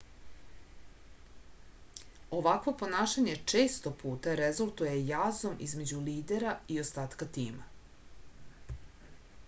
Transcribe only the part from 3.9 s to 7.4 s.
puta rezultuje jazom između lidera i ostatka